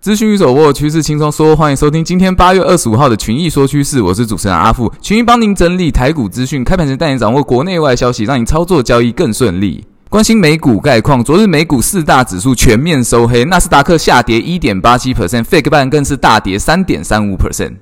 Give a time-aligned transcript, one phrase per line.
[0.00, 1.54] 资讯一手握，趋势轻松说。
[1.54, 4.90] 欢迎收听今天八月二十五号的群益说趋势，我是主持人阿富。
[5.02, 9.84] 群益帮您整理台股资讯，开盘前带您掌握国内外消息，让你操作交易更顺利。
[10.08, 17.74] 关心美股概况，昨日美股四大指数全面收黑，纳斯达克下跌一点八七 percent，费半更是大跌三点三五 percent。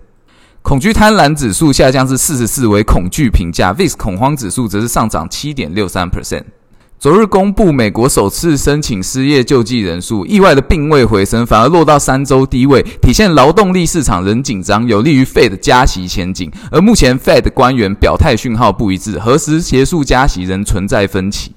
[0.63, 6.43] 恐惧贪婪指数下降至四十四，为恐惧评价；VIX 恐慌指数则是上涨七点六三 percent。
[7.01, 16.51] 昨日公布美国首次申请失业救济人数，意外的并未回升，反而落到三周低位，体现劳动力市场仍紧张，有利于 Fed 加息前景。
[16.73, 21.53] 而目前 Fed 官员表态讯号不一致，何时结束加息仍存在分歧。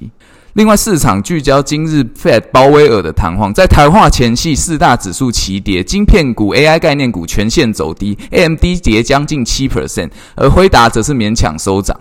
[0.54, 11.98] 另外，市场聚焦今日 Fed 鲍威尔的谈话，在谈话前夕，四大指数齐跌，晶片股、AI 概念股全线走低，AMD 跌将近七 percent，而辉达则是勉强收涨。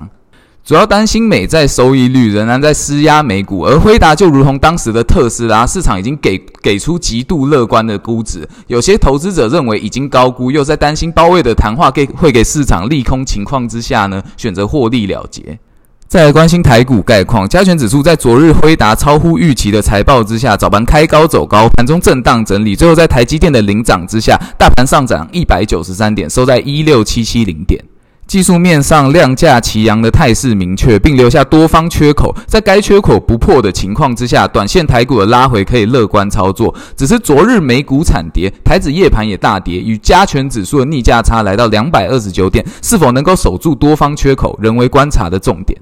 [0.62, 15.58] 主要担心美债收益率仍然在施压美股，而辉达就如同当时的特斯拉，市场已经给给出极度乐观的估值，有些投资者认为已经高估，又在担心包位的谈话给会给市场利空情况之下呢，选择获利了结。
[16.06, 27.82] 再来关心台股概况，加权指数在昨日辉达超乎预期的财报之下，早盘开高走高，盘中震荡整理，最后在台积电的领涨之下，大盘上涨一百九十三点，收在一六七七零点。
[28.30, 32.32] 技术面上，量价齐扬的态势明确，并留下多方缺口。
[32.46, 36.72] 在该缺口不破的情况之下，短线台股的拉回可以乐观操作。
[36.96, 45.76] 只是昨日美股惨跌，台指夜盘也大跌，与加权指数的逆价差来到两百二十九点，是否能够守住多方缺口，仍为观察的重点。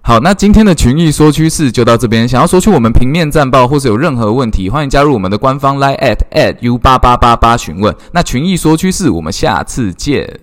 [0.00, 2.26] 好，那今天的群益说趋势就到这边。
[2.26, 7.94] 想要索取我们平面战报或是有任何问题，欢迎加入我们的官方 Line at at u 八八八八询问。
[8.10, 10.40] 那群益说趋势，我们下次见。